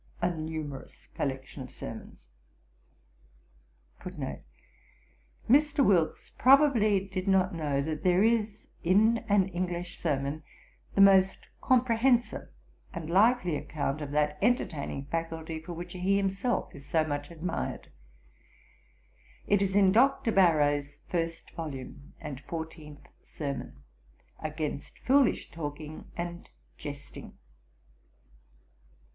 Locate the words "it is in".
19.45-19.91